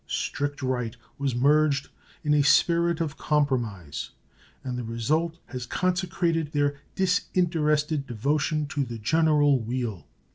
Strict 0.07 0.63
right 0.63 0.95
was 1.19 1.35
merged 1.35 1.89
in 2.23 2.33
a 2.33 2.41
spirit 2.41 3.01
of 3.01 3.17
compromise, 3.19 4.09
and 4.63 4.75
the 4.75 4.83
result 4.83 5.37
has 5.45 5.67
consecrated 5.67 6.53
their 6.53 6.79
disinterested 6.95 8.07
devotion 8.07 8.65
to 8.69 8.83
the 8.83 8.97
general 8.97 9.59
weal. 9.59 10.07